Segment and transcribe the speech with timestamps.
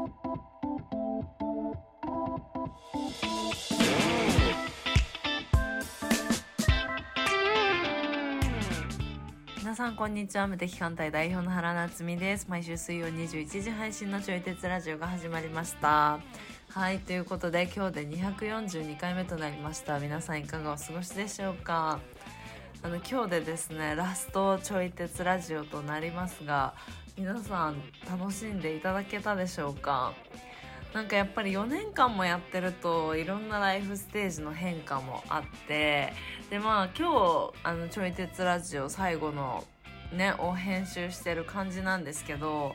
[0.00, 0.08] 皆
[9.74, 12.46] さんこんにちは無敵艦隊代表の原夏実です。
[12.48, 16.18] 毎週水曜21時配信のちょい鉄ラジオが始まりました。
[16.70, 19.98] はいということで今日で242回目となりました。
[19.98, 22.00] 皆さんいかがお過ごしでしょうか？
[22.82, 26.72] あの今日でですねラストちょい鉄ラジオとなりますが
[27.16, 30.14] 皆さん楽しんでいただけたでしょうか？
[30.94, 36.12] なんかやっぱり4年間もやってるといろんなライフステージの変化もあって
[36.50, 39.62] でまあ今日あのちょい鉄ラジオ最後の
[40.12, 42.74] ねを編集してる感じなんですけど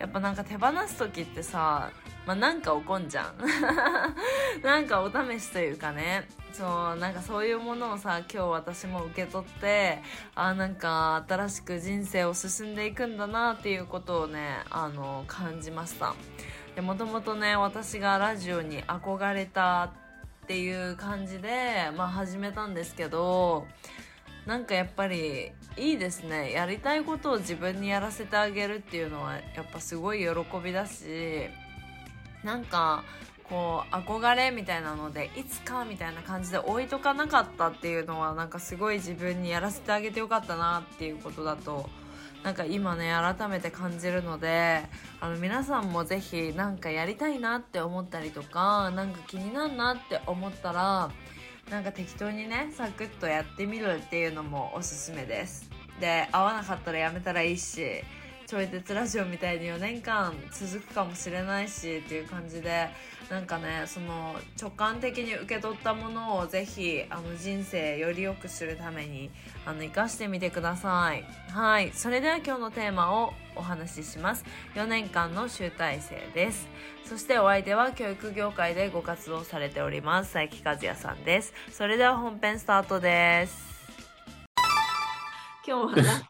[0.00, 1.92] やっぱなんか手放す時ってさ、
[2.26, 3.34] まあ、なんか起こんじゃん。
[4.64, 6.26] なんかお試しというかね。
[6.52, 9.98] そうなんかそういうものをさ今日私も受け取って
[10.34, 16.14] あなんか新しく人生を進んでいくんだなっていうことをねあの感じました。
[16.74, 19.92] でもともとね私がラジオに憧れた
[20.44, 23.66] っていう感じで、まあ、始めたんですけど
[24.46, 26.52] なんかやっぱりいいですね。
[26.52, 30.28] やりたいことを自分にやらせてあげるっていうのはやっぱすごい喜
[30.62, 31.48] びだし
[32.44, 33.04] なんか
[33.48, 41.88] こう憧れみたいなのでいつかみたいな感じで置いとかなかったっていうのはなんかすごい自分にやらせてあげてよかったなっていうことだと
[42.42, 44.82] なんか今ね改めて感じるので
[45.20, 51.10] あの皆さんもぜひなんかやりたいなって思ったりとかなんか気になるなって思ったら
[51.70, 55.70] なんか適当にねサクッとやってみるっていうのもおすすめです。
[56.00, 58.02] で合わなかったらやめたらいいし
[58.52, 62.90] ちょい鉄ラジオみたいに4年間続くかもしれないしっていう感じで
[63.30, 69.30] なんかねその直感的に受け取ったものをぜひあの人生より良くするために
[69.64, 71.24] あの生かしてみてください。
[71.50, 71.92] はい。
[71.94, 74.44] それでは今日のテーマをお話しします。
[74.74, 76.68] 4年間の集大成です。
[77.06, 81.54] そしてお相手は教育業界でご活動されております佐伯和也さんです。
[81.70, 83.72] それでは本編スタートです。
[85.66, 86.26] 今日はラスト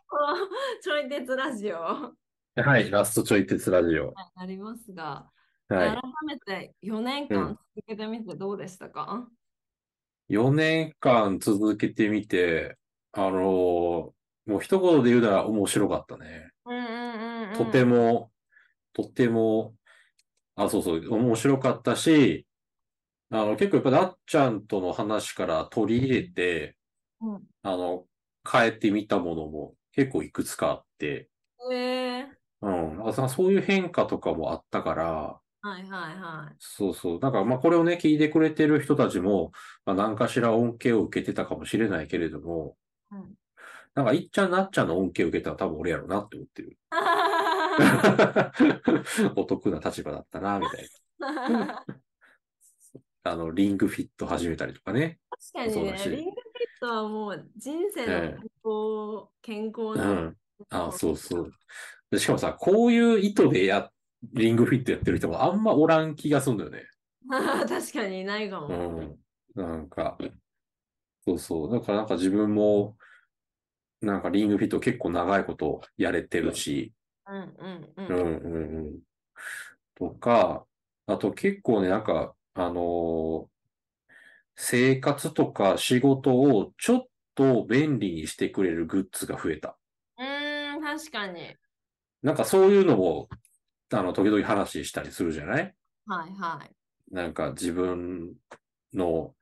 [0.83, 2.22] ちょい鉄ラジオ。
[2.57, 4.15] はい、ラストちょい鉄ラジオ。
[4.35, 5.31] ありますが、
[5.69, 5.91] はい。
[5.95, 9.27] 改めて4年間続けてみてどうでしたか、
[10.29, 12.79] 4年間続けてみて、
[13.13, 14.13] あのー
[14.45, 16.51] もう一言で言うなら面白かったね。
[16.65, 17.57] うん、うんうんうん。
[17.59, 18.33] とても、
[18.95, 19.77] とても、
[20.57, 22.47] あ、そうそう、面白かったし、
[23.31, 26.77] あの、結構やっぱなっちゃんとの話から取り入れて、
[27.21, 27.49] うん。
[27.63, 28.07] あの、
[28.51, 31.31] 変えてみたものも結構いくつかあって、
[31.71, 36.55] えーうん、なんかそういう変化とかもあったから、はいはいはい。
[36.59, 37.21] そうそう。
[37.21, 39.53] だから、まあ、これをね、聞いてくれてる人たちも、
[39.87, 42.77] まあ、何かしら恩恵を受けてたかもしれないけれども、
[43.13, 43.37] うん
[43.95, 46.79] なんか、いっちゃんなっちゃんの恩恵を受けたら多分俺やろうなって思ってる。
[49.37, 51.85] お得な立場だったな、みたいな。
[53.25, 55.21] あの、リングフィット始めたりとかね。
[55.53, 59.99] 確かにね、リングフィットはもう人生の健康、健康う。
[59.99, 60.35] なん
[60.71, 61.53] あ、そうそう。
[62.13, 63.91] でしかもさ、こういう意図でや、
[64.35, 66.85] リングフィットやってる人もあんまおらん気がするんだよね。
[67.29, 68.69] 確かにいないかも。
[68.69, 69.19] うん。
[69.55, 70.19] なんか、
[71.25, 71.73] そうそう。
[71.73, 72.97] だからなんか自分も、
[74.03, 76.93] なんかリングフィット結構長いことやれてるし、
[77.27, 77.97] うんうんう。
[77.97, 79.01] うんんうんうん。
[79.95, 80.67] とか、
[81.07, 83.53] あと結構ね、なんか、あのー
[84.55, 89.77] 生活とか仕事をちょっと便利にしてくれるグッズが増えた。
[90.19, 91.57] うーん、確かに。
[92.23, 93.29] なんかそういうのも、
[93.93, 95.75] あの、時々話したりするじゃない？
[96.07, 96.71] はいはい。
[97.11, 98.35] なんか自分
[98.95, 99.35] の、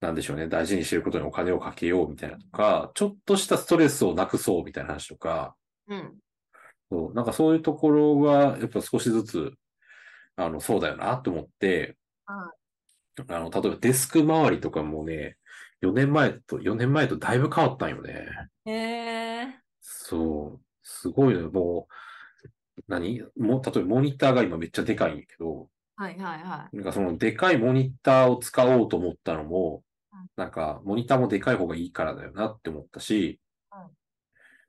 [0.00, 5.56] なんでしょうね、大事にしてることにお金をかけようみたいなとか、ちょっとしたストレスをなくそうみたいな話とか、
[5.88, 6.18] うん。
[6.90, 9.52] そうなんかそういうところが、やっぱ少しずつ、
[10.36, 11.96] あの、そうだよなと思って、
[12.26, 12.52] は
[13.28, 15.36] あの、例えばデスク周りとかもね、
[15.80, 18.26] 4年前と、4年前とだいぶ変わったんよね。
[18.64, 19.60] へえ。
[19.80, 21.50] そう、すごいのよ。
[21.50, 21.88] も
[22.76, 23.22] う、何？
[23.36, 29.82] もう、例えばモニターが今めっちゃでかいんやけど、はいはいはなんかそのでかいモニターを使おうと思ったのも
[30.12, 33.40] うん、なんかモニターもでかい方がいいからだよなって思ったし
[33.72, 33.88] うん、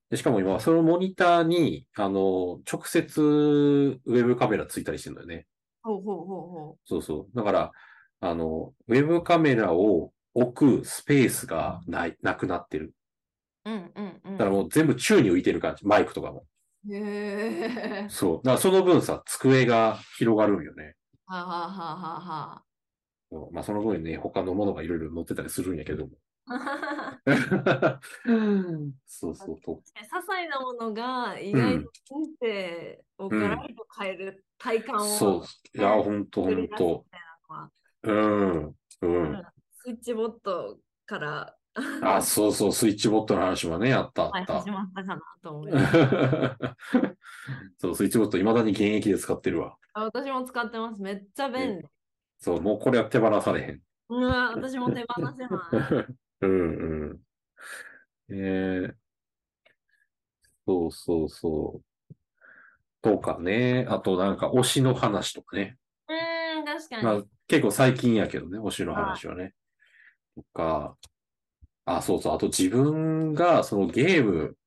[0.10, 5.36] でしかも今そのモニターに、あの、直接ウェブカメラついたりしてるんだよね。
[5.36, 5.46] い。
[5.84, 7.36] ほうほうほうほそうそう。
[7.36, 7.72] だから、
[8.22, 12.94] あの、ウェブカメラを置くスペースがない、なくなってる。
[13.68, 13.70] う。
[13.70, 14.38] うんうんうん。
[14.38, 15.86] だからもう全部宙に浮いてる感じ。
[15.86, 16.46] マイクとかも。
[16.90, 18.08] へえ。
[18.10, 18.38] そう。
[18.38, 20.96] だからその分さ、机が広がるんよね。
[21.26, 22.64] はあはあはあはあ
[23.52, 26.14] まあその分ね、他のものがいろいろ載ってたりするんやけども。
[29.06, 29.82] そうそうと。
[29.94, 35.44] 些細なものが意外と人生をガラリと変える体感をそう。
[35.78, 37.06] いや、ほんとほんと。
[38.04, 38.76] うん。
[39.02, 39.44] うん。
[39.74, 41.58] スイッチボットから
[42.02, 44.72] あ、そうそう、スイッチボットの話もね、あったあったはい始。
[44.72, 45.98] まったかなと思います。
[47.80, 49.78] そう、スイッチボット、未だに現役で使ってるわ。
[49.94, 51.02] あ私も使ってます。
[51.02, 51.86] めっちゃ便利。
[52.40, 53.82] そう、もうこれは手放されへん。
[54.10, 55.06] うわ、私も手放
[55.38, 56.18] せない。
[56.42, 57.20] うんうん。
[58.30, 58.96] えー、
[60.66, 62.16] そうそうそう。
[63.02, 63.86] とかね。
[63.90, 65.78] あとなんか推しの話とかね。
[66.08, 67.04] うーん、確かに。
[67.04, 69.54] まあ結構最近やけどね、推しの話はね。
[70.36, 70.98] とか、
[71.88, 72.36] あ、そうそう。
[72.36, 74.58] あと自分がそのゲーム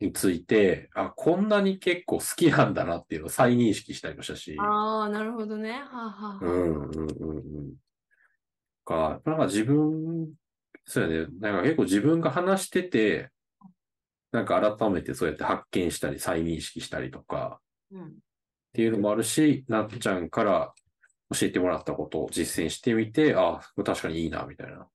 [0.00, 4.56] について、あ、こんなに結構好きなんだなっていうのを再認識したりもしたし。
[4.58, 5.72] ああ、なるほどね。
[5.72, 7.74] はあ、はあはあ、うんうんうんうん。
[8.86, 10.32] か、なんか自分、
[10.86, 11.26] そうやね。
[11.38, 13.28] なんか結構自分が話してて、
[14.32, 17.60] なんか改めてそうやって発見したり再認識したりとか
[17.92, 18.06] うん。
[18.06, 18.10] っ
[18.72, 20.72] ていうのもあるし、なっちゃんから
[21.30, 24.88] 教えてもらったことを実践してみて、あ、確かにいいな、みたいな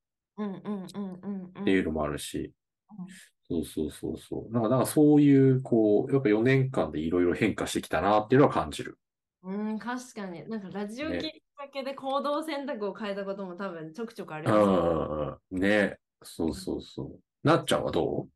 [0.45, 1.65] っうんうんうんうんうん。
[1.65, 2.53] ていうのもあるし
[2.91, 3.07] うん、
[3.47, 4.53] そうそうそうそう。
[4.53, 8.97] なんか、なんかそういう、こう、やっぱ4年間でいろいろ変化してきたなっていうのは感じる。
[9.44, 10.47] うん、確かに。
[10.50, 15.62] なんかラジオねきっかけで行動選択を変えたことも多分ちょくちょくありうますよんうんうん。
[15.62, 15.97] ね。
[16.24, 17.19] そうそうそう。
[17.47, 18.27] なっちゃんはど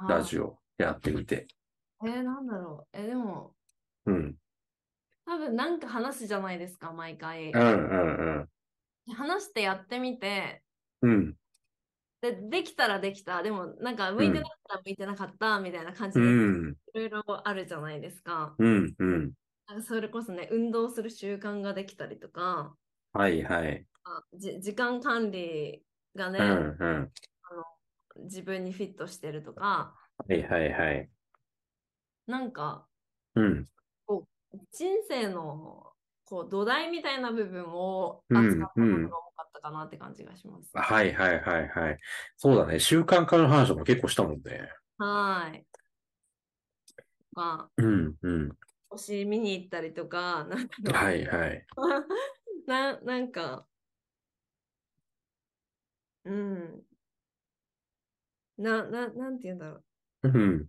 [0.00, 0.08] う？
[0.08, 1.46] ラジオやってみて。
[2.04, 2.96] えー、なんだろう。
[2.96, 3.54] えー、でも、
[4.04, 4.36] うん。
[5.24, 7.58] 多分なんか話すじゃないですか、毎回う。
[7.58, 8.48] んうん
[9.14, 10.62] 話してやってみて、
[11.02, 11.10] うん。
[11.12, 11.36] うん。
[12.20, 13.42] で、できたらできた。
[13.42, 16.32] でも、なんか向いてなかったら向いてなかったみたいな感じうで、い
[16.72, 16.76] ん。
[16.94, 18.58] ろいろあるじゃないですか。
[18.58, 18.94] うん。
[18.98, 19.32] うん。
[19.68, 22.76] なんかそれこそね、運動する習慣ができたりとか、
[23.12, 23.86] はいはい。
[24.04, 25.84] あじ時間管理
[26.14, 27.12] がね、うんうん。
[28.16, 29.96] 自分にフィットしてるとか、
[30.28, 31.10] はいはいはい。
[32.26, 32.88] なんか
[33.34, 33.68] うん。
[34.72, 35.95] 人生の
[36.26, 40.70] こう土台みたいな部分をうん扱ったことが多かったかなって感じがします。
[40.74, 41.98] はいはいはいはい。
[42.36, 42.80] そうだね。
[42.80, 44.68] 習慣化の話も結構したもんね。
[44.98, 45.66] はーい。
[47.32, 48.52] まあ、うんうん。
[48.90, 51.66] 推し見に行ったりとか、なんかはいはい。
[52.66, 53.66] ななんか、
[56.24, 56.82] うん。
[58.58, 59.82] な、な、なんて言うんだろ
[60.22, 60.28] う。
[60.28, 60.66] うん。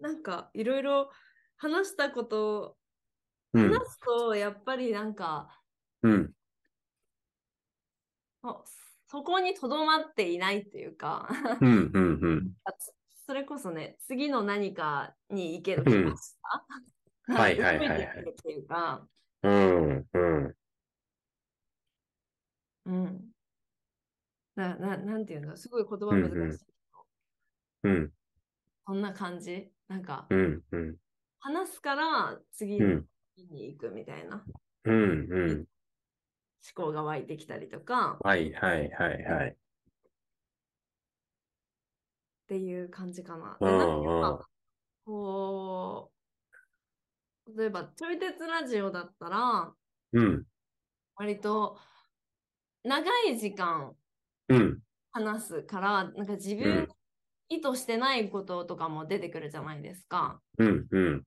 [0.00, 1.10] なんか、いろいろ
[1.56, 2.76] 話したこと、
[3.54, 3.90] うん話。
[3.90, 5.62] すと、やっぱりなんか、
[6.02, 6.32] うん。
[8.42, 8.62] あ
[9.10, 11.28] そこにとどまっていないっていうか、
[11.60, 12.52] うんうんうん。
[13.26, 16.66] それこそね、次の何かに行ける気がした。
[17.28, 19.06] うん はいはいはいはいっていうか、
[19.42, 20.54] うんうん。
[22.86, 23.30] うん。
[24.56, 27.06] な、な、なんていうの、すごい言葉難しいけど、
[27.84, 28.12] うんうん
[28.86, 29.70] そんな感じ？
[29.88, 30.96] なんか、うんうん。
[31.40, 33.06] 話すから次うん
[33.44, 34.44] に行くみたいな
[34.84, 35.64] うんうん。
[36.76, 39.50] 思考が湧いてきたりとかはいはいはいはい。
[39.50, 39.54] っ
[42.48, 43.58] ていう感じかな。
[43.60, 44.48] なんか
[45.04, 46.12] こ
[47.46, 49.74] う、例えば、ちょい鉄ラジオだったら、
[50.12, 50.44] うん
[51.16, 51.78] 割と
[52.84, 53.94] 長い時間
[54.48, 54.82] うん
[55.12, 56.88] 話すから、なんか自う分ん
[57.48, 60.40] 意図してないこととかも出てくるじゃないですか。
[60.58, 61.24] うんうん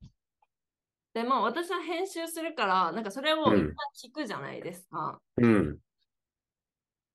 [1.14, 5.20] で、まあ私は編集するから、なんかそれを聞くじゃないですか。
[5.38, 5.78] うん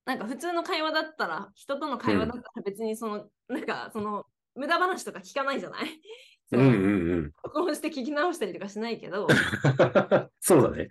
[0.05, 6.01] なんか普通の会話だったら、人との会話だったら別にその、なんかその、無駄話とか聞かないじゃない？
[6.49, 7.33] そのうんうんうん。
[7.43, 9.27] 録音して聞き直したりとかしないけど、
[10.41, 10.89] そうだね。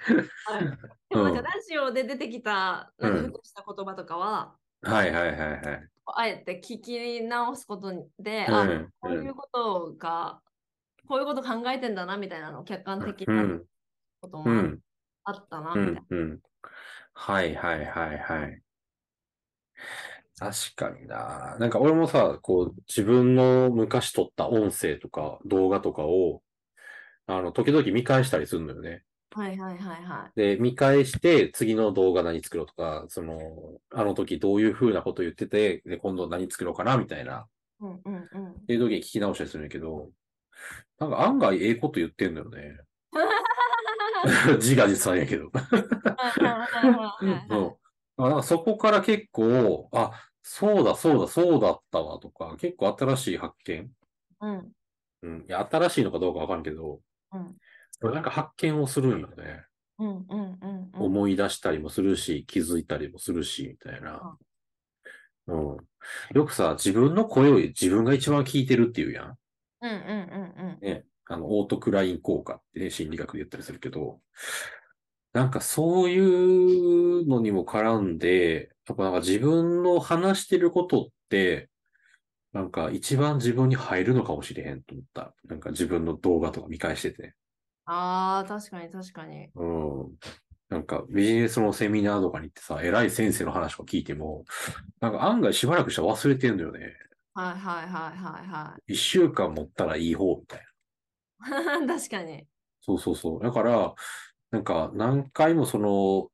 [0.48, 0.64] はい、
[1.10, 5.90] でもなんかうんラジオで出てきた、なんかふとした言葉とかは、はいはいはいはい。
[6.08, 10.42] あえて聞き直すことで、あ、うんこういうことが、
[11.08, 13.64] こういうこと考えてんだなみたいなのを客観的うなん
[14.22, 14.80] こともうん
[15.24, 16.02] あったなうみたいな。
[16.02, 16.40] んうん。
[17.14, 18.62] はいはいはいはい。
[20.38, 21.58] 確かにな。
[21.60, 26.42] なんか俺もさ、こう自分の昔撮った音声とか動画とかを、
[27.28, 29.04] あの、時々見返したりするのよね。
[29.32, 33.40] はいはいはいはで、見返して次の動画何作ろうとか、その、
[33.92, 37.48] あの時どういう風なこと言ってて、で、今度何作ろうかなみたいな、
[37.82, 37.86] い。
[37.86, 38.52] うんうんうん。
[38.52, 40.10] っていう時に聞き直したりするんやけど、
[41.00, 42.80] なんか案外ええこと言ってんのよね。
[44.58, 45.52] 自画自賛やけど。
[47.50, 47.80] そ
[48.18, 48.24] う。
[48.24, 53.92] あなんかそこから結構、あ、そうだ、そうだ、そうだったわとか、結構新しい発見。
[54.42, 54.72] うん
[55.24, 55.46] うん。
[55.48, 57.02] いや、新しいのかどうかわかんけど、
[57.34, 57.56] うん
[58.02, 59.66] なんか発見をするんよね。
[60.00, 61.02] うんうんうんうん。
[61.02, 64.38] 思い出したりもするし、気づいたりもするし、みたいな。
[65.48, 65.78] うん。
[66.34, 69.38] よくさ、自分の声を自分が一番聞いてるっていうやん。
[69.86, 70.80] うんうんうんうん。
[70.82, 71.06] ね。
[71.28, 74.20] あの、オートクライン効果ってね、心理学で言ったりするけど、
[75.34, 81.70] なんかそういうのにも絡んで、やっぱなんか自分の話してることって、
[82.54, 85.34] なんか一番自分に入るのかもしれへんと思った。
[85.46, 87.34] なんか自分の動画とか見返してて。
[87.86, 89.50] ああ、確かに確かに。
[89.56, 90.16] うん。
[90.70, 94.46] なんかビジネスのセミナーとかに行ってさ、偉い先生の話を聞いても、
[95.02, 96.94] なんか案外しばらくしたら忘れてんのよね。
[97.36, 100.62] はいはいはいはいは一週間持ったらいい方みたい
[101.40, 101.84] な。
[101.84, 101.88] い。
[102.00, 102.48] 確かに。
[102.82, 103.44] そうそうそう。
[103.44, 103.94] だから、
[104.52, 106.32] なんか何回もその、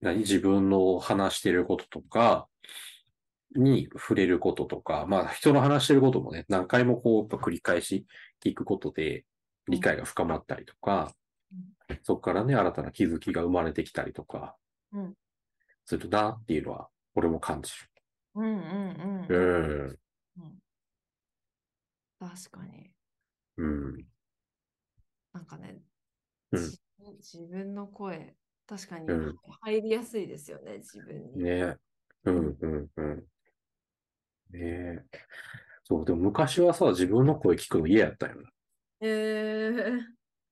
[0.00, 2.48] 何自分の話してることとか
[3.56, 8.06] に触れることとか、まあ人の話してることもね、何回もこう、やっぱ繰り返し
[8.44, 9.24] 聞くことで
[9.68, 11.12] 理解が深まったりとか、
[12.04, 14.56] そこからね、新たな気づきが生まれてきたりとか
[14.92, 15.14] うん、
[15.84, 17.72] するなっていうのは、俺も感じ
[18.36, 19.36] うんうんる。
[19.36, 19.38] うん。
[19.38, 19.98] うん。
[20.36, 20.58] うん
[22.18, 22.90] 確かに。
[23.58, 24.06] うん。
[25.32, 25.80] なんかね、
[26.52, 26.78] うんじ
[27.18, 28.34] 自分の声、
[28.66, 31.42] 確かにうん入りやすいですよね、自分に。
[31.42, 31.76] ね
[32.24, 33.24] うん、うん、うん。
[34.50, 35.04] ね
[35.84, 38.50] そう、でも昔はさ、自分の声聞くの嫌やったよな。
[39.00, 40.00] えー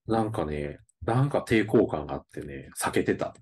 [0.07, 3.35] なんかね、なんか抵抗感があってね、避けてた。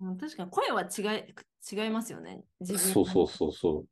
[0.00, 1.34] うん確かに声は違い
[1.70, 2.44] 違いますよね。
[2.60, 3.84] 自分そうそうそうそ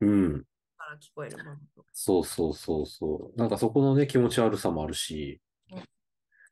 [0.00, 0.06] う。
[0.06, 0.44] うん。
[0.84, 1.84] から聞こえるものと。
[1.92, 3.38] そうそうそうそう。
[3.38, 5.82] なんかそこのね、気持ち悪さもあるしうん、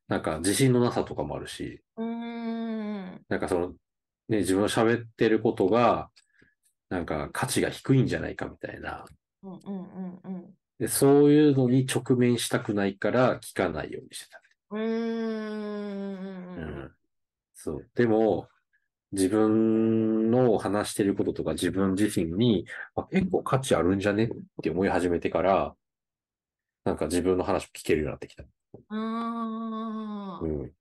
[0.09, 3.25] なんか自信のなさとかもあるし、うーん。
[3.29, 3.69] なんかその、
[4.29, 6.11] ね、自分の喋ってることが、
[6.89, 9.05] なんか価値が低いんじゃないかみたいな。
[9.43, 10.55] うんうんうんうん。
[10.79, 14.41] で、そういうのに直面したくないから聞かないようにしてた。
[14.71, 16.55] うーん。
[16.57, 16.93] うん。
[17.55, 17.91] そう。
[17.95, 18.49] でも、
[19.13, 22.67] 自分の話してることとか自分自身に、
[22.97, 24.29] あ、結構価値あるんじゃねっ
[24.63, 25.75] て思い始めてから、
[26.85, 28.43] なんか自分の話を聞けるようになってきた。
[28.43, 30.41] うーん。
[30.41, 30.73] うん。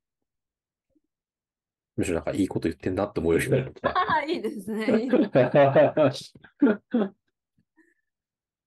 [1.98, 3.74] むしろなんかいいこと言ってんだって思うようになる。
[4.32, 5.02] いいですね。
[5.02, 5.32] いいです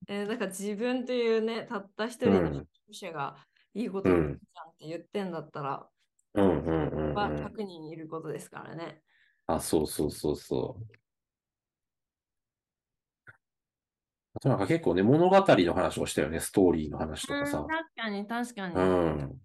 [0.06, 3.36] えー、だから自分というね、たった一人のうん者が
[3.72, 4.38] いいこと言ってんっ
[4.78, 5.88] て言ってんだったら、
[6.34, 7.14] うんうんうん。
[7.14, 9.02] 100人いることですからね。
[9.46, 10.94] あ、そうそうそうそう。
[14.36, 17.66] あとなんか結構ね、物語の話をしたよね、ストーリーの話とかさうん、。
[17.68, 18.74] 確かに確かに。
[18.74, 19.40] うん。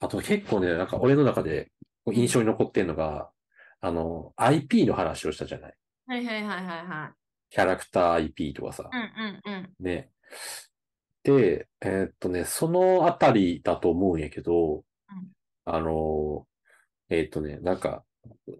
[0.00, 1.70] あと結構ね、なんか俺の中で
[2.12, 3.30] 印象に残ってんのが、
[3.80, 5.74] あの、IP の話をしたじゃない？
[6.06, 7.12] はいはいはいはいはい。
[7.50, 8.88] キャラクター IP とかさ。
[8.90, 9.00] うん
[9.46, 9.74] うんうん。
[9.80, 10.10] ね。
[11.24, 14.82] で、えーっとね、そのあたりだと思うんやけど、うん
[15.70, 16.46] あの、
[17.10, 18.02] えーっとね、なんか、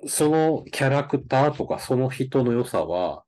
[0.07, 3.25] そのキャラクターとかその人の良さは、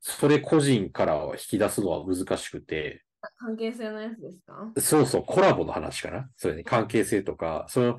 [0.00, 3.04] それ個人からは引き出すのは難しくて、
[3.38, 4.72] 関係性のやつですか？
[4.78, 6.28] そうそう、コラボの話かな？
[6.36, 7.98] それね、関係性とか、その、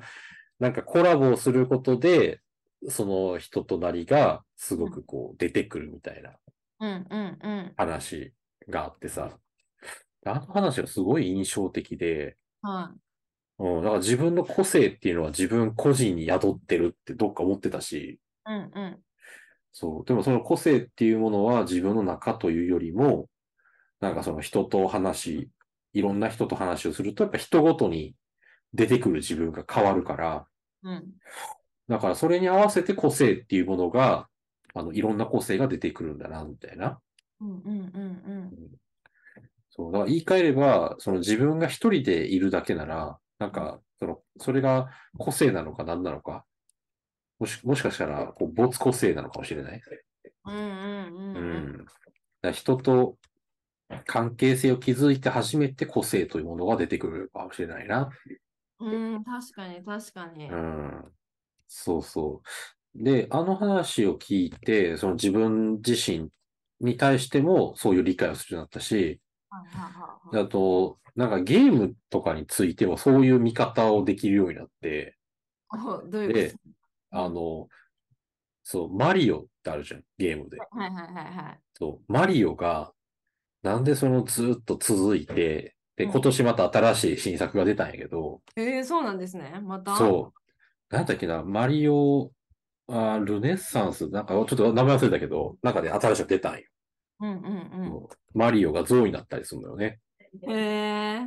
[0.60, 2.40] なんかコラボをすることで、
[2.88, 6.32] その人となりがすごくこう出てくるみたいな。
[6.80, 7.72] うんうんうん。
[7.78, 8.34] 話
[8.68, 9.38] があってさ、
[10.26, 12.92] あの話がすごい印象的で、は
[13.58, 18.18] うん、だから自分の個性っていうのは自分個人に宿ってるってどっか思ってたし、い。
[18.46, 18.98] うんうん。
[19.72, 20.04] そう。
[20.04, 23.28] でもその個性っていうものは自分の中というよりも、
[24.00, 25.50] なんかその人と話、
[25.92, 28.14] いろんな人と話をすると、やっぱ人ごとに
[28.72, 30.46] 出てくる自分が変わるから、
[30.82, 31.04] うん。
[31.88, 34.28] だからそれに合わせて個性っていうものが、
[34.74, 36.98] あの、いろんな個性が出てくるんだな、みたいな。
[37.40, 38.50] うんうんうん
[39.70, 39.92] そう。
[39.92, 46.44] だから言い換えれば、その自分が一人でいるだけなら、なんか、その、それが個性なのか何なのか。
[47.38, 49.80] もし、もしかしたら、こう、没個性なのかもしれない。
[50.46, 50.54] うん。
[50.54, 51.86] うんうんうん。
[52.42, 53.16] だ人と
[54.06, 58.10] 関係性を築いて初めて個性というものが出てくるかもしれないな。
[58.80, 60.46] うん、確かに確かに。
[60.46, 61.04] うん。
[61.68, 62.42] そうそ
[62.94, 63.02] う。
[63.04, 66.30] で、あの話を聞いて、その自分自身
[66.80, 69.20] に対してもそういう理解をするようになったし、
[70.32, 75.16] あと、なんかゲームとかについてもそういう見方をできるようになって、
[75.72, 75.76] お
[76.08, 76.58] どういうでこ
[77.10, 77.68] あの、
[78.64, 80.56] そう、マリオってあるじゃん、ゲームで。
[80.56, 81.60] とはいはいはいはい。
[81.74, 82.92] そう、マリオが、
[83.62, 89.60] なんでそのずっと続いて、で、うん今年また新しい新作が出たんやけど、えー、そうなんですね。
[89.62, 89.94] また？
[89.96, 90.32] そ
[90.90, 92.32] う、なんだっけな、マリオ、
[92.88, 96.62] あールネッサンス、なんかちょっと名前忘れたけど、なんかで新しいの出たんよ。
[97.20, 97.26] う。
[97.26, 100.00] うんうんマリオが象になったりするのよね。
[100.42, 100.50] うん。
[100.50, 101.26] へえ。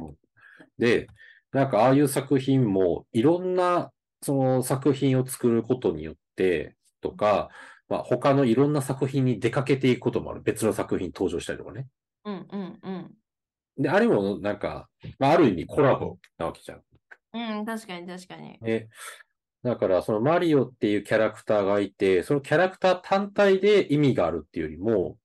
[0.78, 1.08] で、
[1.52, 7.50] なんかああいう作品もいろんなその作品を作ることによってとか、
[7.90, 10.42] まあ他のいろんな作品に出かけていくこともある。
[10.42, 11.88] 別の作品登場したりとかね。
[12.26, 13.12] うんうんうん。
[13.78, 16.82] で、あれもなんか、まあある意味コラボなわけじゃん。
[17.34, 18.58] うん、確かに確かに。
[18.62, 18.90] ね。
[19.64, 25.18] だから、そのマリオっていうキャラクターがいて、そのキャラクター単体で意味があるっていうよりもうん、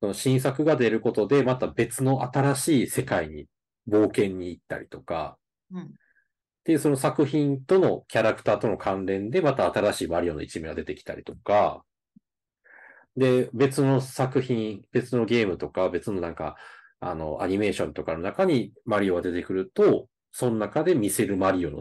[0.00, 3.46] その新作が出ることで、また別の新しい世界に
[3.88, 5.36] 冒険に行ったりとか、
[5.72, 5.94] うん。
[6.64, 11.82] で、その作品とのキャラクターとの関連で、また新しいマリオの一面が出てきたりとか、
[13.16, 16.56] で、別の作品、別のゲームとか、別のなんか、
[17.00, 21.80] あの、アニメーションとかの中にマリオが出てくると、その中で見せるマリオの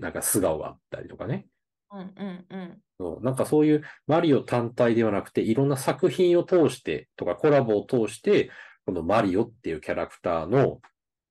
[0.00, 1.46] なんか素顔があったりとかね。
[1.92, 2.78] うんうんうん。
[2.98, 8.50] そうなんかそういうマリオ単体ではなくて、いろんな作品を通してとかコラボを通して、
[8.86, 10.80] このマリオっていうキャラクターの、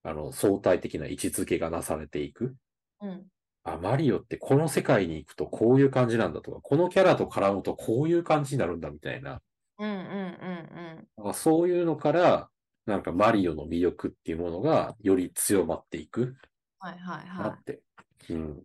[0.03, 2.55] あの、相対的な位置づけがなされていく。
[3.01, 3.25] うん。
[3.63, 9.41] あ、マリオってこの世界に行くとこういう感じなんだとか、このキャラと絡むとこういう感じになるんだみたいな。
[9.77, 12.49] うんうんうんなんかそういうのから、
[12.85, 16.35] なんかマリオの魅力っていうものがより強まっていく
[16.79, 17.81] はいはいはなって。
[18.29, 18.57] うん。
[18.57, 18.63] い。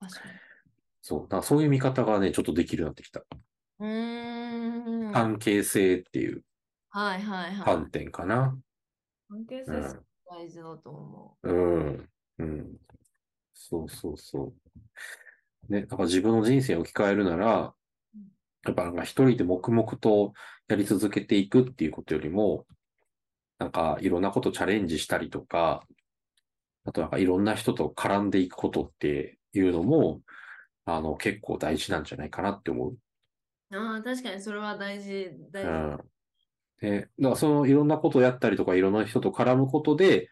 [0.00, 0.45] 確かに。
[1.06, 1.20] そう。
[1.22, 3.20] だからそういう見方がね、ちょっとできるようになってきた。
[3.78, 5.12] うーん。
[5.12, 6.42] 関係性っていう
[6.88, 7.64] はいはいはい。
[7.64, 8.58] 観点かな。
[9.28, 12.08] 関係性うん大事だと思うん。
[12.38, 12.76] うん。
[13.54, 14.52] そうそうそ
[15.68, 15.72] う。
[15.72, 17.72] ね、だから自分の人生を置き換えるなら
[18.14, 18.22] うん、
[18.64, 20.32] やっぱなんか一人で黙々と
[20.66, 22.66] やり続けていくっていうことよりも、
[23.60, 25.86] なんかいろんなことチャレンジしたりとか、
[26.84, 30.20] あとなんかいろんな人と絡んでいくことっていうのも、
[30.86, 32.98] あの結構大事なんじゃないかなって思う。
[33.70, 33.76] う。
[33.76, 35.76] ああ、確かにそれは大事、大事。
[35.94, 36.10] うん。
[36.80, 40.30] で、だからそのいろんなことをやったりとかいろんな人と絡むことで、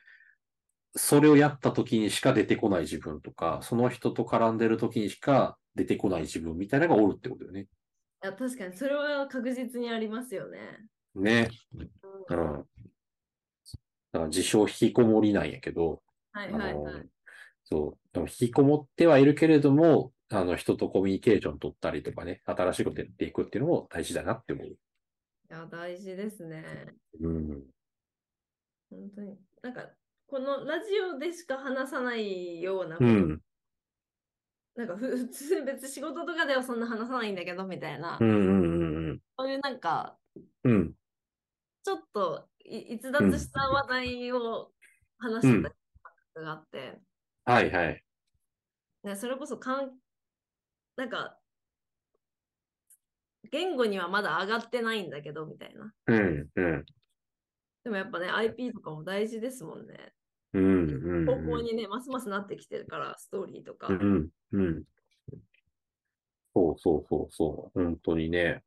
[0.96, 7.68] それをやった時にしか出てこない自分とか、その人と絡んでる時にしか出てこない自分みたいなのがおるってことよね。
[8.22, 10.88] いや、確かにそれは確実にありますよね。
[11.14, 11.50] ね。
[11.72, 11.84] う
[12.28, 12.68] うんん。
[14.12, 17.08] だから自称引きこもりなんやけど、はいはいはい。
[17.64, 24.66] そう、でも引きこもってはいるけれども、あの人とコミュニケーション取ったりとかね、新しいことやっていくっていうのも大事だなって思う。
[24.66, 24.76] い
[25.48, 26.64] や、大事ですね。
[27.20, 27.62] うん。
[28.90, 29.38] 本当に。
[29.62, 29.90] なんか、
[30.26, 33.40] このラジオでしか話さないようなうん。
[34.74, 40.18] なんかふ普通 別に仕事とかではそんな話さないんだけどみたいな、うんうんうんそういうなんか、
[40.64, 40.72] うん。
[40.72, 40.94] うん。
[41.84, 44.72] ちょっとい逸脱した話題を
[45.18, 45.70] 話して
[46.34, 47.00] たがあって、
[47.44, 48.04] はいはい。
[49.02, 49.98] ね、それこそかん、
[50.96, 51.38] なんか、
[53.50, 55.92] 言語にはまだ上がってないんだけどみたいな。
[56.06, 56.84] うんうん。
[57.84, 60.12] でもやっぱね、IP とかも大事ですもんね。
[60.54, 61.46] うんうん方うん。
[61.46, 63.88] 向にね、ますますなってきてるから、ストーリーとか。
[63.88, 64.84] うん、うん。
[66.54, 67.78] そうそうそうそう。
[67.78, 68.62] 本当にね。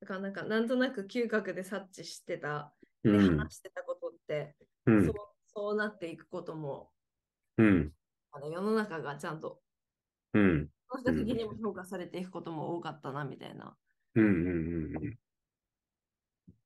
[0.00, 2.72] だからなんか、なんとなく嗅覚で察知してた、
[3.02, 5.14] でうん、話してたことって、うんそう、
[5.46, 6.90] そうなっていくことも、
[7.58, 7.92] うん、
[8.32, 9.60] あの世の中がちゃんと、
[10.34, 13.76] うん、その人的にも評価されていくことも多かったな、みたいな。
[14.14, 14.28] うん、う
[14.90, 15.18] ん、うん。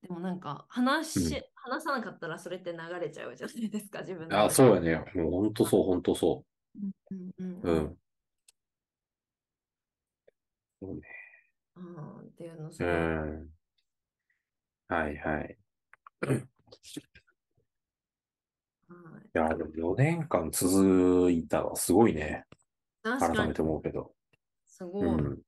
[0.02, 5.12] でもなんか、話し、うん話さなかったらそれって流れちゃうじゃないですか、自分のあ、中そうやね。
[5.14, 6.44] もう本当そう、本当そ
[7.10, 7.70] うんうんう。
[7.70, 7.98] うん。
[10.80, 13.48] うんっていうのすうごいん。
[14.88, 15.58] はいはい。
[18.88, 22.44] はいいや、でも4年間続いたのはすごいね。
[23.02, 24.12] 改めて思うけど。
[24.64, 25.06] すごい。
[25.06, 25.38] うん。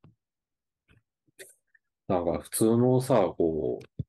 [2.08, 4.02] なんか普通のさ、こう、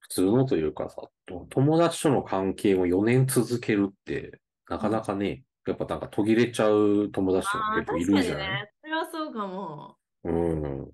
[0.00, 8.72] 普通のというかさ、と友達との関係を4年続けるって、なかなかね、やっぱなんか途切れちゃう友達とか結構いるじゃないね。
[8.80, 9.96] それはそうかも。
[10.24, 10.90] うん。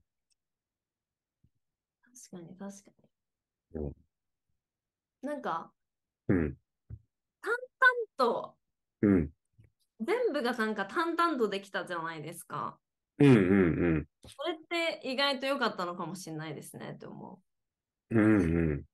[2.31, 2.91] 確かに、確か
[3.75, 3.93] うんに。
[5.23, 5.73] なんか、
[6.29, 6.57] うん。
[8.19, 8.55] と、
[9.03, 9.31] うん。
[10.01, 12.79] 全部がなんか淡々とできたじゃないですか。
[13.19, 13.33] うんう
[13.99, 17.41] んそれって意外と良かったのかもしれないですねって思
[18.11, 18.19] うん。
[18.19, 18.73] うんうん。
[18.75, 18.85] う。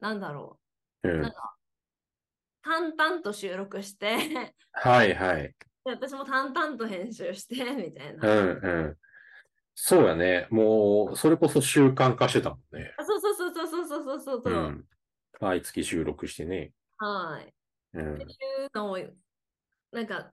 [0.00, 0.58] なんだろ
[1.02, 1.08] う。
[1.08, 1.54] うんなんか、
[2.62, 4.16] 淡々と収録して、
[4.72, 5.54] はいはい。
[5.84, 8.28] で私も淡々と編集して、みたいな。
[8.28, 8.96] うんうん。
[9.74, 10.46] そうやね。
[10.50, 12.94] もう、それこそ習慣化してたもんね。
[12.98, 14.52] あそうそうそうそうそうそうそうそう。
[14.52, 14.84] うん。
[15.40, 16.72] 毎月収録してね。
[16.98, 17.54] はい。
[17.94, 18.24] うんって。
[18.24, 18.98] いうのを、
[19.92, 20.32] なんか、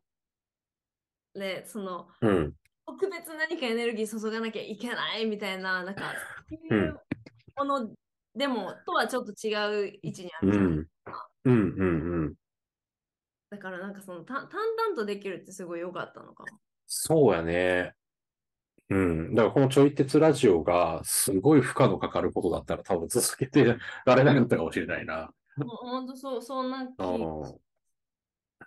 [1.35, 2.53] ね、その、うん。
[2.87, 6.13] 特別何かエネルギー注がなきゃいけないみたいな、なんか、
[6.49, 7.01] そう
[7.57, 7.91] もの
[8.35, 9.53] でも、とはちょっと違
[9.89, 10.71] う位置にあうるじゃないん。
[10.71, 10.87] うん
[11.45, 12.33] うんうん。
[13.49, 16.59] だからなんかそのた淡々とできるってすごい良かったのかも。
[16.87, 17.93] そうやね。
[18.89, 19.35] うん。
[19.35, 25.31] だからこのちょい鉄ラジオがすごい負荷のかかることだったら多分続けてられなかったかもしれないな。
[25.57, 27.03] ほほんとそう、そんな気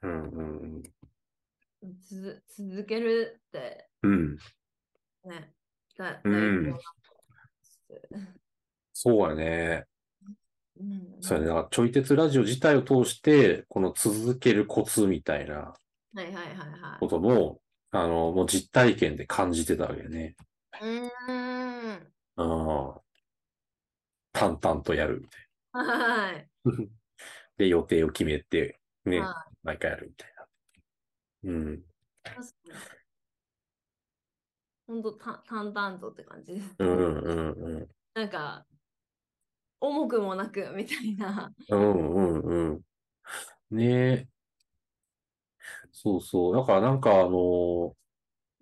[0.02, 0.10] うん。
[0.10, 0.82] うん
[1.82, 4.36] うんつ続けるってうん。
[5.24, 5.52] ね、
[5.96, 6.74] だうん
[8.92, 9.84] そうやね。
[10.78, 11.48] うんそうやね。
[11.48, 15.54] だからちょい鉄ラジオ自体を通して、この続けるコツみたいな
[16.14, 17.60] はいはいはいはことも、
[17.90, 20.36] あの、もう実体験で感じてたわけね。
[20.80, 20.84] い。
[20.84, 22.12] うーん。
[22.36, 23.00] うん。
[24.32, 26.48] 淡々とやるみたいはい。
[26.64, 26.72] な。
[27.58, 30.46] で、予定を決めて、ね、は毎回やるみたいな。
[31.44, 31.75] うん。
[31.75, 31.83] い。
[32.25, 32.72] 確かに。
[34.87, 36.75] ほんと、た淡々とって感じです。
[36.79, 37.88] うんうんうん。
[38.14, 38.66] なんか、
[39.81, 41.53] 重くもなくみたいな。
[41.70, 42.81] うんうんうん。
[43.70, 44.29] ねえ。
[45.92, 46.57] そうそう。
[46.57, 47.31] だからなんかあの、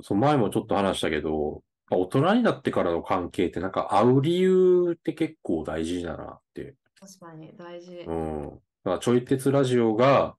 [0.02, 6.76] そう前もちょっと話したけど、大人になってからの関係ってなんか会う理由って結構大事だなって。
[6.98, 7.98] 確かに、大事。
[8.06, 8.50] うん。
[8.50, 10.36] だからちょい鉄ラジオが、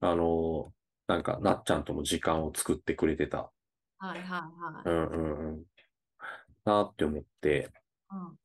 [0.00, 0.72] あの、
[1.06, 3.50] なんかなっちゃんとの時間を作ってくれてた。
[3.98, 5.62] はいはいはうんうんうん。
[6.64, 7.48] なって思って。
[7.48, 7.60] い。
[7.62, 7.68] うん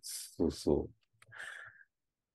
[0.01, 0.89] そうそう。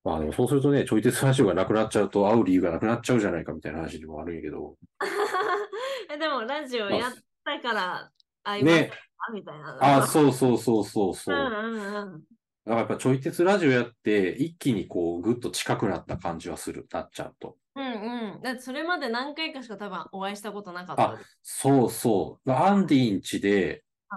[0.02, 4.76] まあでもそうするとね、ちょい鉄ラジオがなくなっちゃうと会う理由がなくなっちゃうじゃないかみたいな話でもあるんやけど。
[6.11, 7.12] えでも、ラジオやっ
[7.44, 8.11] たから
[8.42, 9.98] 会いねますかみたいな。
[9.98, 11.37] あ、そうそうそうそうそう。
[11.37, 12.22] うんだかうん
[12.66, 12.73] うん。
[12.73, 17.57] らやっぱちょい鉄ラジオやって、一気にこう、ぐっと近くなった感じはする、なっちゃんと。
[17.77, 17.85] うん
[18.35, 18.42] うん。
[18.42, 21.38] だってそれまで何回かしか多分お会いしたことなかったです。
[21.42, 22.51] そうそう。
[22.53, 24.16] アンディんちであ、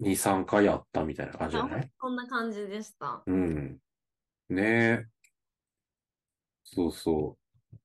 [0.00, 1.90] 2、3回やったみたいな感じじゃあない？
[2.00, 3.22] そんな感じでした。
[3.24, 3.78] うん。
[4.48, 5.06] ねえ。
[6.64, 7.76] そうそう。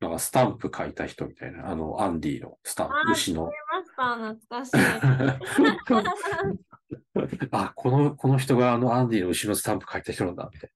[0.00, 1.68] なんかスタンプ書いた人みたいな。
[1.70, 3.44] あの、アンディのスタンあプ、牛の。
[3.44, 3.50] マ
[3.84, 6.62] スター懐かしい。
[7.50, 10.70] あ、この、この人があのアンディの牛のスタンプ書いた人なんだ、みたい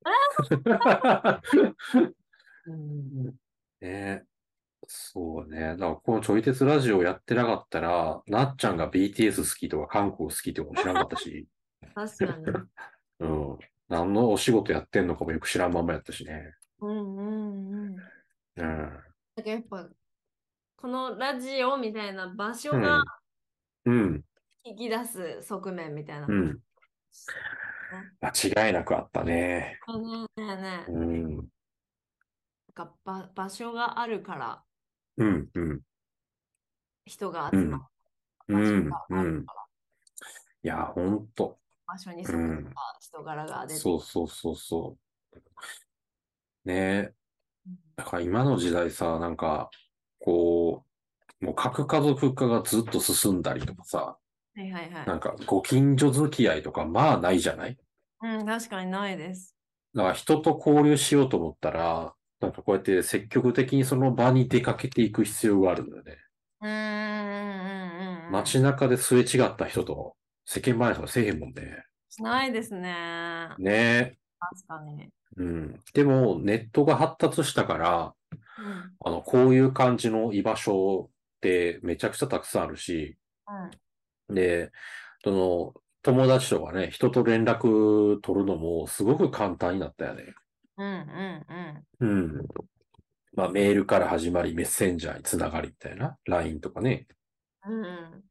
[0.65, 1.43] な。
[3.81, 4.23] ねえ。
[4.89, 5.61] そうね。
[5.61, 11.49] だからこのちょい鉄ラジオやってなかったら、なっちゃんが BTS 好きとか韓国好きってことも知らなかったし、
[11.95, 12.45] 確かに。
[13.21, 13.59] うん。
[13.89, 16.55] 何のお仕事やってんのかもよく知らんまんまやったしね。
[16.81, 17.97] うんうんうん。
[17.97, 17.99] うん。
[18.57, 19.89] なんかやっぱ、
[20.77, 23.05] このラジオみたいな場所うんが
[23.87, 24.25] うん。
[24.69, 26.27] 引き出す側面みたいな。
[26.27, 26.61] ねうん。
[28.21, 29.79] 間違いなくあったね。
[29.89, 30.91] えねえねえ。
[30.91, 31.37] うん。
[31.37, 31.47] なん
[32.75, 34.65] かば場所があるから
[35.19, 35.49] うん。
[35.55, 35.81] うん。
[37.05, 37.89] 人が集ま
[38.49, 38.55] る。
[38.55, 38.59] うん。
[38.59, 38.91] 場所うん。
[38.91, 39.63] があるから
[40.65, 41.59] いや、ほんと。
[41.87, 44.97] 場所に人柄が出てそうそうそうそ
[45.33, 45.39] う。
[46.65, 47.15] ねえ。
[47.69, 49.71] うんだから今の時代さ、なんか、
[50.19, 50.85] こ
[51.41, 54.19] う、もう核家族化がずっと進んだりとかさ、
[54.57, 55.07] はいはいはい。
[55.07, 57.77] なんかご近所付き合いとかまあないじゃない？
[58.23, 59.55] うん、確かにないです。
[59.95, 66.17] だから人と交流しようと思ったら、なんかこうやって積極的にその場に出かけていく必要があるんだよね。
[66.63, 68.33] うーんうんうんうん。
[68.33, 71.85] 街中ですれ違った人と世間話とかせえへんもんね。
[72.19, 72.95] ないですね。
[73.59, 74.19] ねえ。
[74.41, 75.09] 確かに。
[75.37, 75.81] うん。
[75.93, 78.15] でもネットが発達したから、
[78.59, 78.97] うん。
[79.05, 83.71] あの、こういう感じの居場所ってめちゃくちゃたくさんあるし、うん。
[84.29, 84.73] で、
[85.25, 90.35] その、友達とかね、人と連絡取るのもすごく簡単になったよね。
[90.79, 90.87] うん
[92.01, 92.07] うんう
[92.43, 92.47] ん。
[93.35, 97.07] まあ、メールから始まり、メッセンジャーにつながりみたいな、LINE とかね。
[97.67, 97.85] うん。
[97.85, 98.23] うん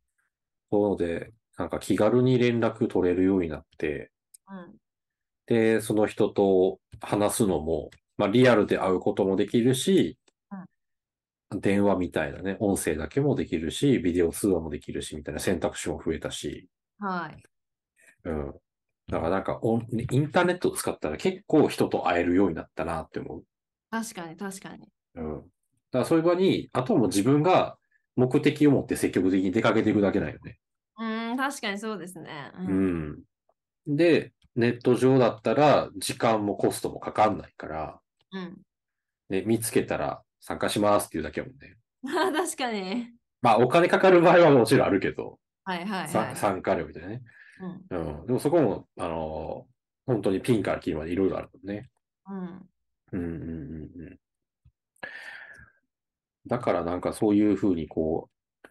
[0.72, 4.12] そうので、なんか気軽に連絡取れるようになって、
[4.50, 4.76] うん。
[5.48, 10.18] で、その人と話すのも、まあ、リアルで会うこともできるし、
[11.62, 17.46] 電話みたいなね、音声だけもできるし、ビデオ通話もできるし、みたいな選択肢も増えたし、はい。
[18.24, 18.52] うん。
[19.08, 23.46] だからなんかオン、インターネットを使ったら結構人と会えるようになったなって思う。
[23.90, 24.92] 確かに確かに。
[25.16, 25.42] うん。
[25.42, 27.78] だからそういう場に、あとはもう自分が
[28.16, 30.60] 目的を持って積極的に出かけていくだけなんよね。
[30.98, 32.52] うーん、確かにそうですね。
[32.56, 32.64] う。
[32.66, 32.76] うん
[33.12, 33.24] ん。
[33.88, 38.66] で、ネット上だったら時間もコストもかかんないから、うん。
[39.30, 41.76] ね、見つけたら参加しますっていうだけやもんね。
[42.06, 43.16] 確かに。
[43.42, 46.36] まあお金かかる場合はもちろんあるけど、はいはいさはい。
[46.36, 47.24] 参加料みたいなね。
[47.90, 48.20] うん。
[48.20, 48.26] うん。
[48.28, 49.76] でもそこも、あのー
[50.08, 51.90] 本当にピンからキリまでいろいろあるもんね。
[52.30, 52.70] うん。
[53.14, 53.46] うんうんう
[54.02, 54.20] んうん。
[56.46, 58.30] だからなんかそういうふうにこ
[58.64, 58.68] う、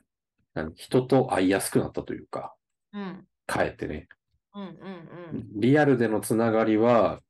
[0.55, 2.55] 何人と会いやすくなったというか、
[2.93, 3.27] うん。
[3.49, 4.07] かえってね。
[4.55, 5.61] うんうんうん。
[5.61, 7.21] リアルでのつながりは、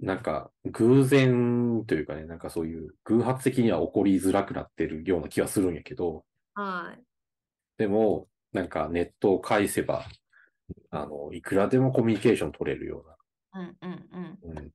[0.00, 7.02] なんか偶然というかね、なんかそういう偶発的には起こりづらくなってるような気はするんやけど、はい。
[7.78, 10.06] でも、なんかネットを介せば、
[10.90, 13.04] あの、いくらでもコミュニケーション取れるよ
[13.54, 14.52] うんうんうん。
[14.52, 14.62] うな。
[14.62, 14.72] うん。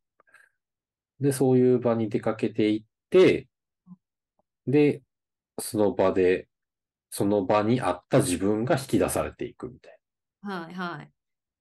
[1.20, 3.48] で、そういう場に出かけていって、
[4.68, 5.02] で、
[5.60, 6.48] その場で、
[7.10, 10.00] その場にあった自分が引き出されていくみたい
[10.42, 11.17] はいはい。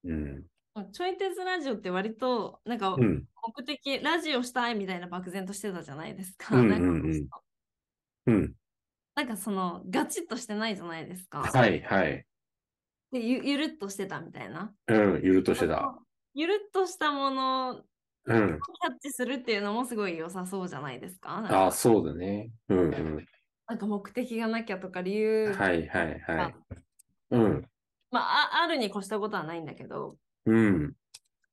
[0.07, 0.14] な。
[0.14, 0.92] うん。
[0.92, 3.25] ちょい鉄ラジオって割と、なんかうん。
[3.57, 6.57] 目的、ラジオしたいみたいな漠然としてたじゃないですか。
[6.57, 7.29] うんなんかうんうん
[8.27, 8.55] うん。
[9.14, 11.40] なんかその、ガチッとしてないじゃないですか。
[11.40, 12.27] はい、はい。
[13.12, 14.75] でゆゆるっとしてたみたいな。
[14.88, 15.97] うん、ゆるっとしてた。
[16.35, 17.83] ゆるっとしたものを
[18.27, 18.49] うん。
[18.49, 21.42] キャッチするっていうのもすごい良さそうじゃないですか。
[21.49, 22.51] かあ、そうだね。
[22.69, 23.27] うん、うん。
[23.69, 26.55] なんか目的がなきゃとか理由が、はい、はい、はい。
[27.31, 27.69] うん、
[28.11, 30.16] まあ、ああるに越したことはないんだけど、
[30.47, 30.92] うん、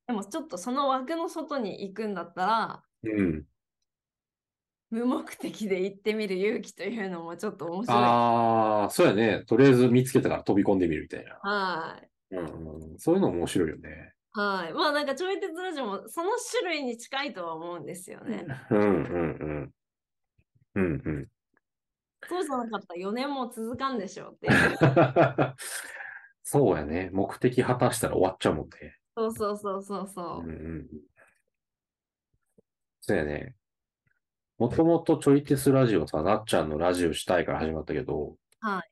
[0.06, 3.44] でもちょっとその枠の外に行くんだったら、うん。
[4.90, 7.96] 無目的で行ってみる勇気というのもちょっと面白い。
[7.98, 9.44] ああ、そうやね。
[9.46, 11.38] とりあえず見つけたから飛び込んでみるみたいな。
[11.42, 12.08] はい。
[12.36, 14.12] うんうん、そういうの面白いよね。
[14.32, 14.72] はい。
[14.72, 18.46] まあなんかちょい鉄ラジオもその種類に近いとは思うんですよね。
[18.70, 19.74] うん、うん、うん。
[20.76, 21.28] うん、うん。
[22.28, 24.76] そうじゃなかったら4年も続かんでしょうっていう。
[26.46, 27.08] そうやね。
[27.12, 28.98] 目的果たしたら終わっちゃうもんね。
[29.16, 30.46] そうそうそうそうそうう。
[30.46, 30.86] んうん。
[33.00, 33.54] そうやね。
[34.58, 38.90] もともとちょい鉄ラジオさ、なっちゃんのラジオしたいから始まったけど、はい。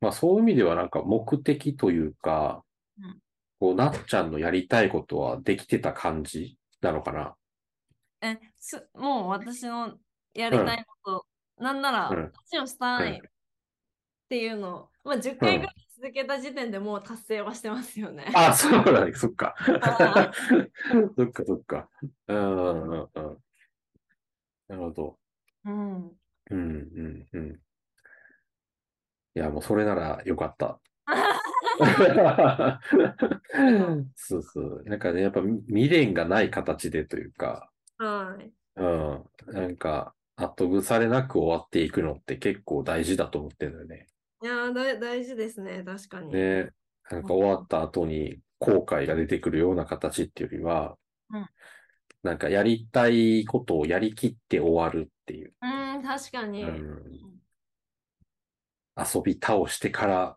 [0.00, 2.64] まあそういう意味ではなんか目的というか、
[2.98, 3.18] うん
[3.60, 7.36] こう、なっちゃんのやりたいことはできてた感じなのかな。
[8.22, 9.98] え、すもう私の
[10.34, 11.26] やりたいこ
[11.58, 13.20] と、なんなら、うんラジオしたいっ
[14.28, 18.30] ていうのを、まあ10回ぐらい続けた時点でもう達成はしてますよね。
[18.34, 19.12] あ、そうだね。
[19.14, 19.54] そっか。
[19.58, 20.32] は
[21.16, 21.88] そっかそっか。
[22.28, 23.38] うんうんうん。
[24.68, 25.18] なるほど。
[25.64, 25.96] うん。
[25.96, 26.12] うん
[26.50, 27.60] うんうん。
[29.34, 30.80] いや、もうそれならよかった。
[34.16, 34.82] そうそう。
[34.86, 38.52] なんかね、やっぱ未練がない形でというか、はい。
[38.76, 39.24] うん。
[39.46, 44.08] なんか、後腐れなく終わっていくのって結構大事だと思ってるんだよね。
[44.42, 46.32] いやーだ大事ですね、確かに。
[46.32, 46.70] ね。
[47.10, 50.96] なんか終わった後に後悔が出てくるような形っていうよりは、
[51.30, 51.46] うん
[52.22, 55.54] なんかやりたいことをやりきって終わるっていう。
[55.62, 56.64] うん、確かに。
[56.64, 57.02] うん
[58.96, 60.36] 遊び倒してから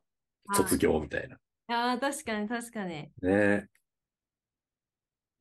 [0.54, 1.36] 卒業みたいな。
[1.36, 3.10] いやー確かに確かに。
[3.22, 3.68] ね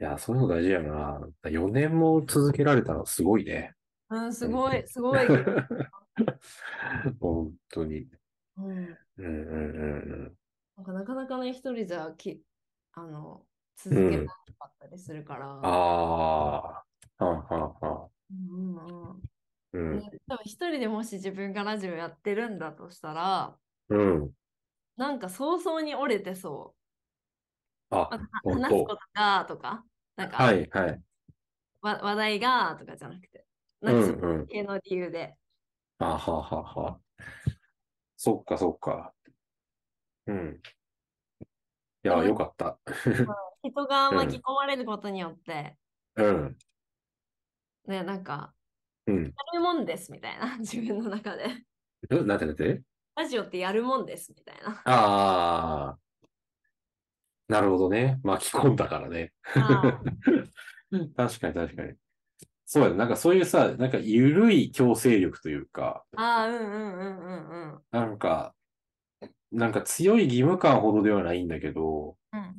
[0.01, 1.20] いや、そういうの大事やな。
[1.44, 3.75] 4年も続けられたのすごいね。
[4.11, 5.20] うん、すごい、すごい。
[7.20, 8.09] 本当に。
[8.57, 8.99] うん。
[9.19, 10.38] うんうんうん
[10.77, 12.45] なんかなかなかね、一人じゃき、
[12.93, 14.25] あの、続けな
[14.59, 15.47] かったりするから。
[15.57, 15.62] うん。
[15.69, 16.85] あ
[17.19, 17.25] あ。
[17.25, 18.12] はあはあはあ。
[18.31, 19.23] うんうんうん。
[19.73, 20.09] うん。
[20.11, 24.35] ね多分一人でもし自分がラジオやってるんだとしたら、うん。
[24.97, 26.75] なんか早々に折れてそう。
[27.91, 28.17] あ、
[28.49, 29.87] 話すことがとか、
[30.17, 31.03] なんか、はいはい。
[31.83, 33.47] わ話題がとかじゃなくて、
[33.85, 34.49] うなんんかそうんの。
[34.49, 35.37] 系の理由で。
[35.99, 37.01] あははは。
[38.24, 39.12] そっかそっか。
[40.28, 40.61] うん。
[42.04, 42.78] いや、よかった。
[43.64, 45.76] 人が巻き込まれることによって、
[46.14, 46.56] うん。
[47.88, 48.54] ね、なんか、
[49.08, 49.24] うん。
[49.24, 51.48] やるもんですみたいな、 自分の中で。
[52.12, 52.82] えなんてなんて？
[53.16, 54.80] ラジオってやるもんですみたいな。
[54.85, 55.98] ああ。
[57.48, 58.20] なるほどね。
[58.22, 59.32] 巻き込んだからね。
[59.56, 60.00] あ
[61.16, 61.96] 確かに確かに。
[62.72, 62.96] そうやね。
[62.96, 67.82] なんかそういうさ、なんか緩い強制力というか、あー、うんうんうんうんうん。
[67.90, 68.54] なんか、
[69.50, 72.54] なんか強い義務感ほどではないんだけど、うん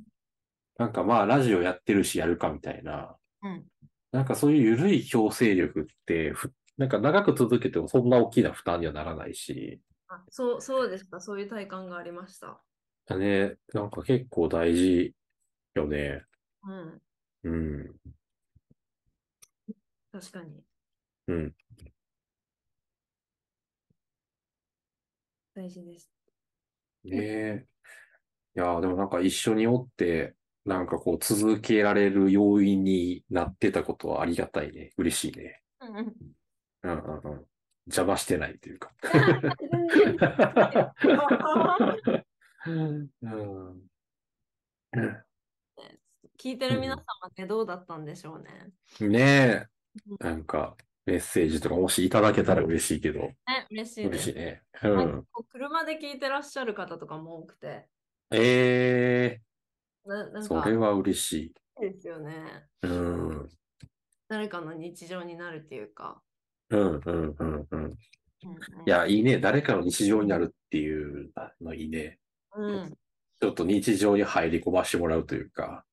[0.78, 3.64] なんかまあラジオやってるしやるかみたいな、うん
[4.12, 11.20] なんかそういう緩い強制力ってふ、なんか長く続けてもそんな大きな負担にはならないし、あそう、そうですか。
[11.20, 12.62] そういう体感がありました。
[13.18, 15.16] ね、なんか結構大事
[15.74, 16.24] よね。
[16.64, 17.02] うん。
[17.46, 17.96] うん、
[20.14, 20.64] 確かに。
[21.28, 21.56] うん。
[25.56, 26.12] 大事です。
[27.04, 27.66] ねえ。
[28.56, 34.92] いやー、でもなんか一緒におって、なんかこう続けられる要因になってたことはありがたいね。
[34.98, 35.64] 嬉しいね。
[35.82, 36.14] うんうん。
[36.84, 37.46] うんうんうん。
[37.88, 38.92] 邪魔してないというか。
[42.68, 43.42] 全 然
[44.96, 45.24] うん。
[46.38, 49.08] 聞いてる皆様ってどうだったんでしょうね。
[49.10, 49.68] ねえ。
[50.20, 50.76] なんか
[51.06, 53.36] メッセージとかもしいただけたら嬉しいけど、ね、
[53.72, 54.32] 嬉しいです。
[54.32, 54.64] 嬉しいね。
[54.84, 57.88] うなん車で聞いてらっしゃる方とかも多くて、
[58.32, 59.40] え
[60.06, 62.34] ななんえ、そか、いれは嬉しいですよね。
[62.84, 62.88] い。
[62.88, 63.50] うん。
[64.28, 66.22] 誰かの日常になるっていうか。
[66.70, 67.68] うんうんうんうん。
[67.70, 67.94] うんうん
[68.86, 69.40] いや、いいね。
[69.40, 72.20] 誰かの日常になるっていうのいいね。
[72.56, 72.94] うん。
[73.40, 75.86] ちょっと日常に入り込ましてもらうというか、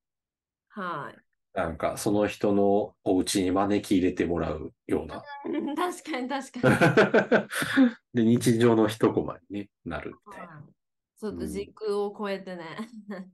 [0.68, 1.29] はい。
[1.52, 5.22] なんかその人のお家に招き入れてもらうような。
[5.44, 7.48] うん確かに確か
[8.14, 8.22] に。
[8.22, 10.54] で、日常の一コマに、ね、なるみたいな。
[10.54, 10.80] はい
[11.20, 12.64] ちょっと時空を超えてね。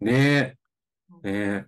[0.01, 0.59] ね
[1.23, 1.67] え、ね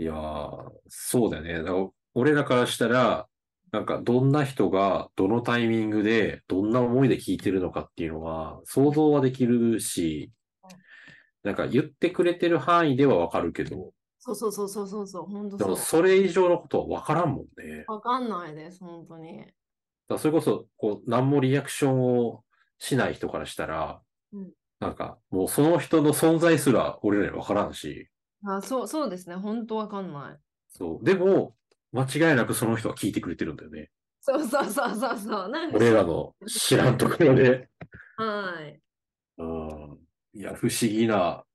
[0.00, 0.02] え。
[0.02, 1.58] いやー、そうだよね。
[1.58, 3.28] だから俺らからしたら、
[3.70, 10.32] なんかどんな人がどのタイミングでどんな思いで聞いてるのかっていうのは想像はできるし、
[11.44, 13.92] なんか言ってくれてる範囲ではわかるけど、
[14.26, 15.84] そうそうそうそうそうそう、本当でもそう。
[15.84, 17.84] それ以上のことはわからんもんね。
[17.88, 19.44] わかんないです、本当に。
[20.08, 22.42] だそれこそ、こう、何もリアクションを
[22.78, 24.00] しない人からしたら、
[24.32, 28.08] うんなんか、もうその人の存在すら俺らにわからんし、
[28.46, 30.38] あ、そう、そうですね、本当わかんない。
[30.68, 31.04] そう。
[31.04, 31.54] でも、
[31.92, 33.90] 間違いなくその人は聞いてくれてるんだよね。
[34.20, 35.48] そうそうそうそうそう。
[35.50, 37.68] なんか俺らの知らんところで。
[38.16, 38.80] はい。
[39.38, 39.98] うん。
[40.32, 41.53] いや、不思議なうん。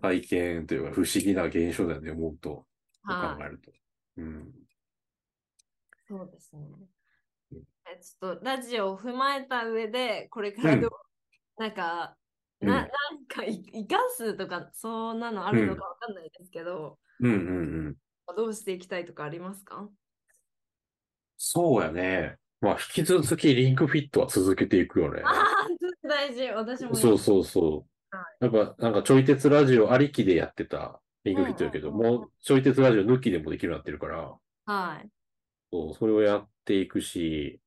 [0.00, 2.66] 体験というか、不思議な現象だよね、思うと、
[3.02, 3.36] はい。
[3.38, 3.72] 考えると。
[4.18, 4.52] うん。
[6.06, 6.62] そうですね
[7.52, 10.90] ちょっとラジオを踏まえた上で、これからどう、
[11.58, 12.16] なんか、
[12.60, 12.88] うんな、なん
[13.28, 17.38] かい生かすとか、そんなのあるのかわかんないですけど、うんうん
[17.86, 17.96] うん。
[18.36, 19.88] どうしていきたいとかありますか？
[21.36, 22.36] そうやね。
[22.60, 25.20] まあ、引き続きリンクフィットは続けていくよね。
[25.24, 25.44] ああ、
[26.08, 26.48] 大事。
[26.48, 28.18] 私もそうそうそう。
[28.18, 34.34] はやっぱ、なんかちょい鉄ラジオありきでやってたリンクフィットやけど、もうちょい鉄ラジオ抜きでもできるようになってるから、
[34.66, 35.08] はい。
[35.72, 37.60] そう、それをやっていくし、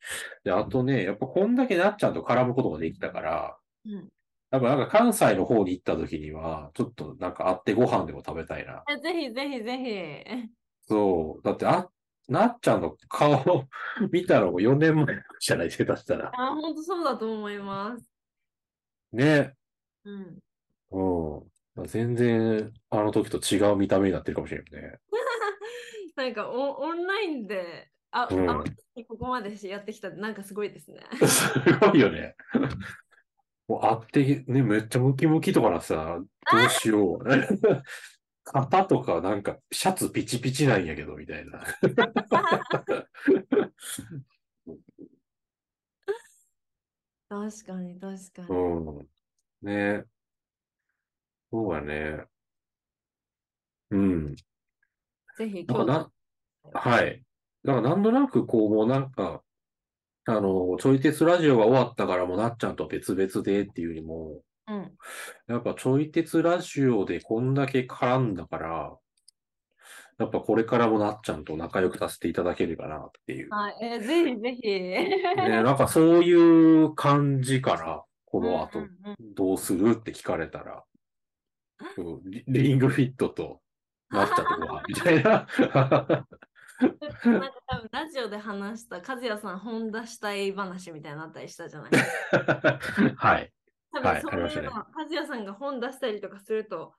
[0.44, 4.08] で、あとね、やっぱこんだけなっちゃんと絡むことができたから、うん
[4.50, 8.82] やっぱなんか関西の方に行った時には、ちょっとなんか会ってご飯でも食べたいな。
[8.90, 10.50] えぜひぜひぜひ。
[10.88, 11.46] そう。
[11.46, 11.90] だって、あ、
[12.30, 13.66] なっちゃんの顔
[14.10, 15.06] 見たのも4年前
[15.42, 16.32] じゃない、下手したら。
[16.34, 18.06] あ、本当そうだと思います。
[19.12, 19.57] ね。
[20.92, 21.42] うん。
[21.80, 21.88] うん。
[21.88, 25.00] 全然、あの時と違う見た目になってるかもしれないね。
[26.16, 28.64] なんかオオンラインで、あ、うんあ
[29.08, 31.02] ここまでやってきたなんかすごいですね。
[31.28, 32.36] すごいよね。
[33.68, 36.20] もう会って、ね、めっちゃムキムキとかなさ、
[36.52, 37.24] どうしよう。
[38.46, 41.60] 肩とかなんかシャツピチピチなんやけど、みたいな。
[47.30, 48.48] 確かに確かに。
[48.50, 49.08] うん。
[49.62, 50.04] ね。
[51.52, 52.26] そうやね。
[53.92, 54.36] うん。
[54.36, 56.12] ぜひなんか今日な、
[56.74, 57.24] はい。
[57.64, 59.44] だからなんとなくこう、もうなんか、
[60.26, 64.92] あの、ちょい鉄ラジオが終わったからもうなっちゃんと別々でっていうよりも、うん。
[65.48, 68.98] やっぱちょい鉄ラジオでこんだけ絡んだから、
[70.20, 73.50] やっぱこれからもなっちゃんと仲良くさせていただければなっていう。
[73.52, 74.68] はい、えーぜひぜひ。
[74.80, 76.34] ね、なんかそうい
[76.84, 78.04] う感じかな。
[78.30, 78.82] この後
[79.20, 79.92] どうする？
[79.94, 80.84] って聞かれたら。
[81.98, 83.62] うんリリングフィットと
[84.10, 85.32] なっちゃんとご飯 みたいな。
[85.32, 86.28] なんか
[87.68, 92.80] 多分ラジオで話した和也さん本出したい話みたいになったりしたじゃないですか。
[93.18, 93.54] はい。
[93.94, 96.94] 多はい分そういうの、和也さんが本出したりとかすると、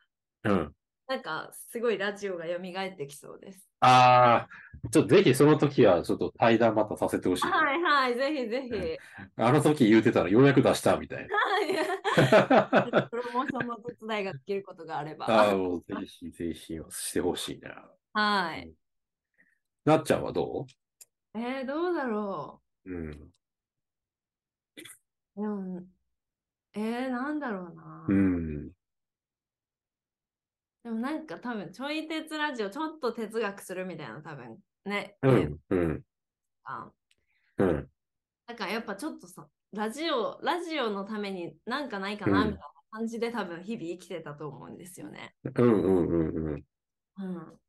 [0.45, 0.75] うん。
[1.09, 3.67] なんかすごいラジオが蘇ってきそうです。
[3.81, 7.47] ああ、ちょっとぜひその時はちょっと対談またさせてほしい。
[7.47, 9.33] はいはい、ぜひぜひ。
[9.37, 11.27] あの時言うてたらようやく出したみたいは
[11.65, 13.03] いな。
[13.09, 15.25] プロモーションの手伝いができることがあれば。
[15.27, 17.89] ああ、もうぜひぜひしてほしいな。
[18.13, 18.71] はい。
[19.87, 20.67] なっちゃんはど
[21.35, 23.11] えー、どうだろううん。
[23.13, 23.31] う。
[25.37, 25.83] でも、
[26.75, 28.05] えー、なんだろうな。
[28.09, 28.78] うん。
[30.85, 35.19] でもなんか多分、ちょい鉄ラジオ、ちょっと哲学するみたいな多分ね。
[35.23, 35.61] うん。
[35.71, 36.05] うん。
[36.65, 36.93] マ
[37.59, 37.91] うん。
[38.47, 45.37] だからやっぱちょっとさ、ラジオ、ラジオのためになんかないかなうんみたいな感じで多分日々生きてたと思うんですよね。
[45.45, 45.83] うん。
[45.85, 46.03] う
[46.53, 46.55] ん。
[46.55, 46.65] うん。
[47.19, 47.61] うん。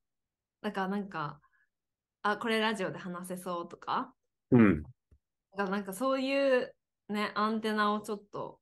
[0.61, 1.41] だからなんか、
[2.23, 4.15] あ、これラジオで話せそうとか、
[4.51, 4.83] うん。
[5.51, 6.75] だからなんかそういう
[7.09, 8.61] ね、アンテナをちょっと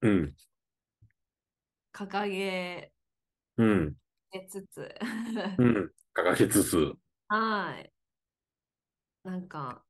[0.00, 0.34] うん。
[1.92, 2.92] 掲げ
[3.58, 3.96] うん。
[4.48, 4.94] つつ、
[5.58, 5.92] うん。
[6.14, 6.94] 掲げつつ。
[7.28, 7.92] はい。
[9.22, 9.84] なんか、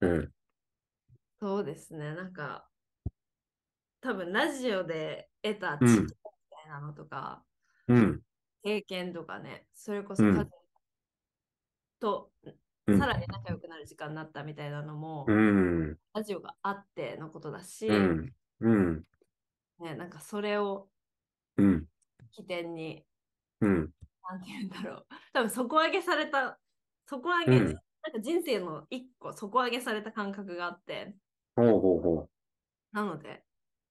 [0.00, 0.32] うん。
[1.40, 2.68] そうですね、なんか、
[4.00, 6.06] 多分ラジオで得た知うん識み
[6.50, 7.44] たいなのとか、
[7.88, 8.22] うん。
[8.64, 10.50] 経験とかね、それこそうん家族
[12.00, 12.32] と
[12.86, 15.98] うんさらに仲良くなる時間になったみたいなのも、うん。
[16.14, 18.32] ラジオがあってのことだし、うん。
[18.60, 19.04] うん。
[19.78, 20.88] ね、なんかそれを
[21.56, 21.88] うん。
[22.32, 23.06] 起点に、
[23.60, 23.92] うん。
[24.30, 26.58] なんて言うんだろう、多分底上げされた、
[27.06, 27.74] 底上げ、うん
[28.04, 31.14] なんか人生の一個底上げされた感覚があって、
[31.56, 32.28] ほうほうほ
[32.92, 33.42] なので、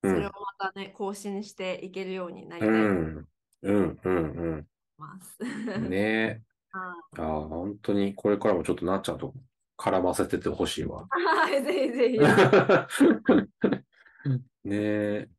[0.03, 0.33] うんそれをま
[0.71, 3.27] たね、更新していけるようになりうたいと思いん。
[3.63, 4.09] うん、う
[4.57, 5.35] ん、ます。
[5.41, 5.45] う
[5.79, 5.89] ん。
[5.89, 6.43] ね え。
[6.71, 9.33] はああ、本当に、これからもちょっとなっちゃんと
[9.77, 11.07] 絡ませててほしいわ。
[11.49, 12.19] い、ぜひぜひ。
[14.63, 15.29] ねえ。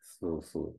[0.00, 0.78] そうそう。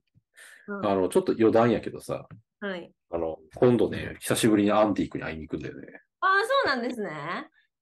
[0.67, 2.91] うんあの、ちょっと余談やけどさ、はい。
[3.11, 6.01] あの、今度ね、久しぶりにアンディークに会いに行くんだよね。
[6.21, 7.11] ああ、そうなんですね。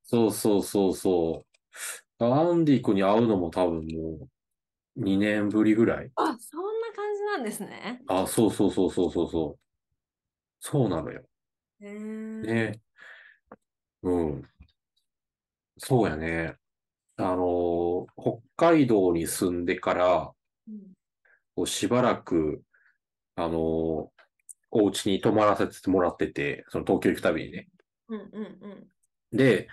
[0.03, 1.45] そうそうそうそ
[2.19, 2.23] う。
[2.23, 4.27] アンディークに会うのも多分も
[4.97, 6.11] う2年ぶりぐらい。
[6.15, 8.01] あ、そんな感じなんですね。
[8.07, 9.59] あ、そうそうそうそうそうそう。
[10.59, 11.23] そうなのよ。
[11.81, 11.91] へえ。
[11.91, 12.81] ね。
[14.03, 14.43] うん。
[15.77, 16.55] そうやね。
[17.17, 20.33] あの、北海道に住んでから、
[20.67, 20.93] うん
[21.55, 22.61] こうしばらく、
[23.35, 24.11] あの、
[24.77, 27.69] お家に泊まらせてもらってて、その東京行くたびにね。
[28.09, 28.25] うんうん
[29.31, 29.37] うん。
[29.37, 29.69] で、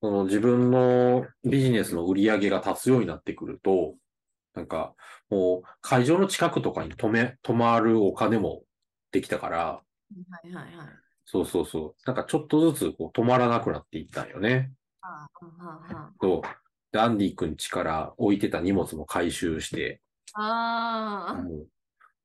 [0.00, 3.94] その自分のビジネスの売り上げが立つようになってくると、
[4.54, 4.94] なんか、
[5.28, 8.64] もう会場の近くとかに泊め、泊まるお金も
[9.12, 9.82] できたから、は
[10.44, 10.86] いはいはい。
[11.24, 12.02] そうそうそう。
[12.04, 14.72] なんかちょっとずつこう止まらなくなっていったんよね。
[15.00, 16.42] ああ、はそう。
[16.90, 20.00] で、アンディ君家から置いてた荷物も回収して、
[20.34, 21.42] あ、あ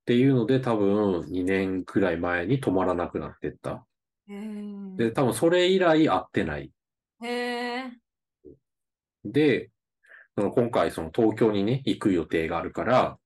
[0.06, 3.88] っていうので多分2年くらい前に止まらなくなってった。
[4.97, 6.72] で、多分それ以来会ってない。
[9.26, 9.72] で、
[10.38, 13.18] その今回その東京にね、行く予定があるから、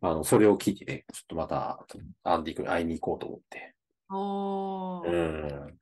[0.00, 1.86] あの、それを聞いてね、ちょっとまた、
[2.24, 3.74] アンディ君に会いに行こうと思って。
[4.10, 5.66] おうー。
[5.66, 5.78] ん。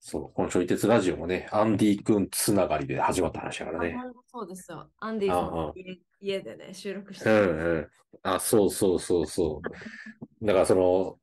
[0.00, 3.96] そう、このちょい鉄ラジオもね、アンディ君つながりで始まった話だからね。
[3.98, 4.88] あそうですよ。
[4.98, 7.54] アンディさんの家家でね、収録しうてる。
[7.54, 7.88] んうん。
[8.22, 10.46] あ、そうそうそうそう。
[10.46, 11.18] だからその、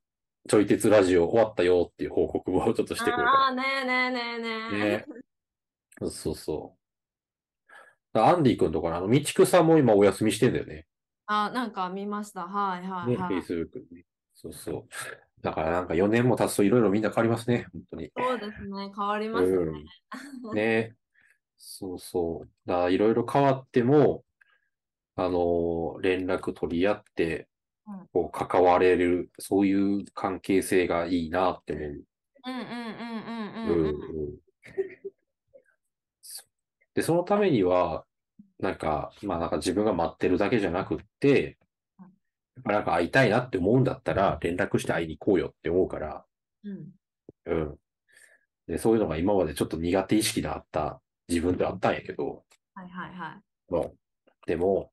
[0.47, 5.15] ちょい鉄ラジオ終わったよっていう報告をちょっとしてくれああ、ねえねえねえねた。
[6.05, 6.05] え。
[6.05, 6.11] ね。
[6.11, 6.75] そうそ
[8.13, 8.19] う。
[8.19, 10.86] アンディ君とかのあの、道草も今お休みしてんだよね。
[11.25, 12.47] あ、なんか見ました。
[12.47, 13.36] はいはいね、はい。
[13.41, 14.05] Facebook にね。
[14.36, 14.86] そうそう。
[15.41, 17.67] だからなんか4年も経つといろいろみんな変わりますね。
[17.71, 18.11] 本当に。
[18.17, 18.91] そうですね。
[18.95, 19.57] 変わりますね。
[20.43, 20.55] うん。
[20.55, 20.95] ね。
[21.57, 22.49] そうそう。
[22.65, 24.23] だいろいろ変わっても、
[25.15, 27.47] あのー連絡取り合って
[27.88, 31.88] うん、こう関われる、そういう関係性がいいなって思う。
[32.45, 34.27] うんうんうんうんううんんうん。
[34.27, 34.38] うん
[36.93, 38.05] で、そのためには、
[38.59, 41.57] なんか、まあなんか自分が待ってるだけじゃなくって、
[42.74, 46.26] なんか会いたいなって思うんだったら連絡して会いに行こうよって思うから、
[46.63, 46.88] うん
[47.45, 47.78] うん。
[48.68, 52.43] で、そういうのが今までちょっと苦手意識があった自分ではあったんやけど、
[52.74, 53.74] はいはいはい。
[53.74, 53.82] まあ、
[54.45, 54.91] でも、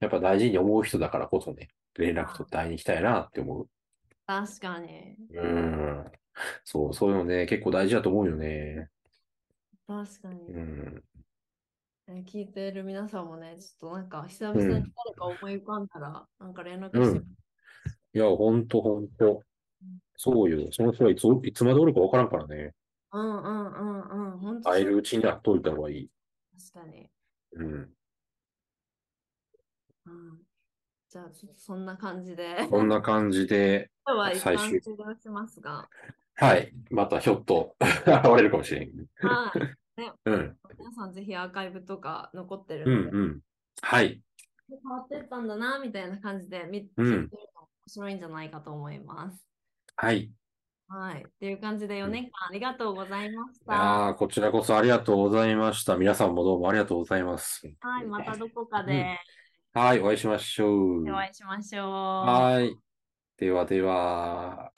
[0.00, 3.68] やっぱ大事に思う人だからこそね、連絡取って会いに行きたいなって思う。
[4.26, 5.16] 確かに。
[5.34, 6.04] うん。
[6.64, 8.88] そう、そういうのね、結構大事だと思うよね。
[9.86, 10.40] 確かに。
[10.52, 11.04] うん。
[12.10, 14.82] え聞いてる皆さんもね、ちょっとなんか久々に誰
[15.14, 17.16] か思い浮かんだら、なんか連絡してうん。
[18.14, 19.42] いや、ほんとほんと。
[20.16, 20.68] そうよ。
[20.72, 22.72] その人はいつ、いつまでおるかわからんからね。
[23.12, 24.38] うんうんうんうん。
[24.38, 26.10] 本当会えるうちに会っといた方がいい。
[26.72, 27.10] 確かに。
[27.52, 27.90] うん。
[30.06, 30.38] うん。
[31.10, 35.88] じゃあ、そんな感じで、こんな感じで、今日は一旦最終終了しますが、
[36.36, 36.72] はい。
[36.90, 38.90] またひょっと 現れるかもしれん。
[39.20, 39.87] はい。
[39.98, 40.56] ね、うん。
[40.78, 43.40] 皆さんぜひアーカイブとか残ってるので、うんうん。
[43.82, 44.22] はい。
[44.68, 47.28] 変わってったんだな、みたいな感じで見てるの面
[47.88, 49.44] 白いんじゃないかと思います。
[49.96, 50.30] はい。
[50.88, 51.24] はい。
[51.26, 53.74] っていう感じで4年間ありがとうございましいた。
[53.74, 55.96] やーこちらこそありがとうございました。
[55.96, 57.66] 皆さんもどうもありがとうございます。
[57.80, 58.06] はい。
[58.06, 59.18] またどこかで
[59.74, 61.02] はい、お会いしましょう。
[61.10, 61.86] お会いしましょう。
[61.86, 62.74] はい。
[63.36, 64.72] ではでは。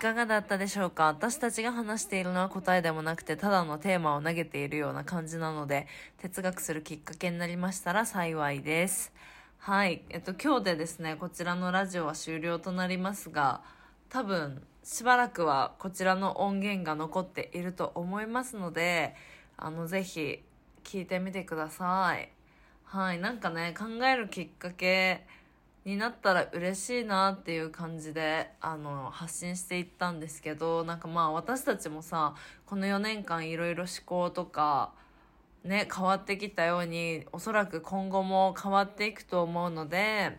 [0.00, 1.08] いかがだったでしょうか？
[1.08, 5.86] 私たちが話しているのは答えでもなくてただのテーマを投げているような感じなので
[6.16, 9.12] 哲学するきっかけになりましたら幸いです。
[9.58, 10.00] はい。
[10.08, 13.60] えっと今日でですねこちらのラジオは終了となりますが
[14.08, 19.14] 多分しばらくはこちらの音源が残っていると思いますので
[19.58, 20.42] あのぜひ
[20.82, 22.30] 聞いてみてください。
[22.84, 23.18] はい。
[23.18, 25.26] なんかね考えるきっかけ
[25.84, 32.34] になったら嬉しいなっていう感じであの発信していったんですけどなんかまあ私たちもさ
[32.66, 34.92] この4年間いろいろ思考とか
[35.64, 40.38] ね変わってきたようにおそらく今後も変わっていくと思うので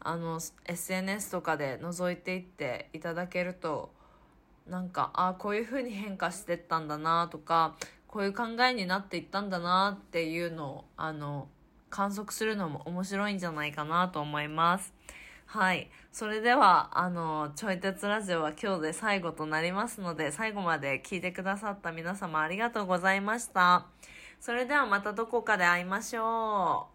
[0.00, 3.92] あの SNS とかで覗いていっていただけると
[4.66, 7.76] なんかああこういう風に変化してったんだなとか
[8.06, 11.48] こういう考えになっていったんだなっていうのをあの
[11.90, 14.94] 観測するのも面白いんじゃないかなと思います。
[15.46, 15.90] はい。
[16.12, 23.86] それでは、あの、ちょい鉄ラジオは今日で最後となりますので、最後まで聞いてくださった皆様ありがとうございました。
[24.38, 26.89] それではまたどこかで会いましょう。